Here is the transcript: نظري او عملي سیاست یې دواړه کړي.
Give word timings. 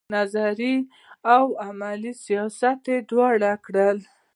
نظري 0.15 0.75
او 1.33 1.45
عملي 1.65 2.13
سیاست 2.25 2.79
یې 2.91 2.97
دواړه 3.09 3.51
کړي. 3.65 3.91